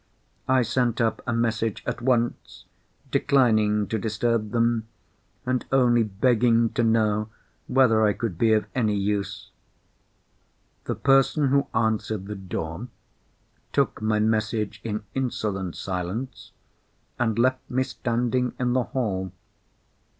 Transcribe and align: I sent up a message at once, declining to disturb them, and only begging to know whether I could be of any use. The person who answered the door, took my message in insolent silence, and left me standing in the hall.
I 0.47 0.63
sent 0.63 0.99
up 0.99 1.21
a 1.27 1.31
message 1.31 1.83
at 1.85 2.01
once, 2.01 2.65
declining 3.11 3.85
to 3.89 3.99
disturb 3.99 4.49
them, 4.49 4.87
and 5.45 5.63
only 5.71 6.01
begging 6.01 6.69
to 6.71 6.83
know 6.83 7.29
whether 7.67 8.03
I 8.03 8.13
could 8.13 8.35
be 8.35 8.53
of 8.53 8.65
any 8.73 8.95
use. 8.95 9.51
The 10.85 10.95
person 10.95 11.49
who 11.49 11.67
answered 11.75 12.25
the 12.25 12.33
door, 12.35 12.87
took 13.73 14.01
my 14.01 14.17
message 14.17 14.81
in 14.83 15.03
insolent 15.13 15.75
silence, 15.75 16.51
and 17.19 17.37
left 17.37 17.69
me 17.69 17.83
standing 17.83 18.53
in 18.57 18.73
the 18.73 18.85
hall. 18.85 19.31